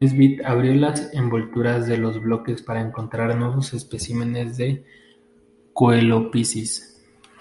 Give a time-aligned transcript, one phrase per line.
[0.00, 4.84] Nesbitt abrió las envolturas de los bloques para encontrar nuevos especímenes de
[5.72, 7.02] "Coelophysis".